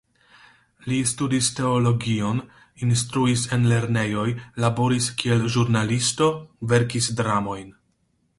Li 0.91 0.95
studis 1.09 1.49
teologion, 1.59 2.39
instruis 2.87 3.43
en 3.59 3.69
lernejoj, 3.73 4.27
laboris 4.65 5.11
kiel 5.21 5.47
ĵurnalisto, 5.57 6.31
verkis 6.75 7.13
dramojn. 7.23 7.71